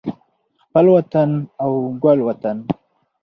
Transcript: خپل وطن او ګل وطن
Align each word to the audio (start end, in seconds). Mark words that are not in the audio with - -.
خپل 0.63 0.85
وطن 0.95 1.29
او 1.63 1.71
ګل 2.03 2.19
وطن 2.27 2.57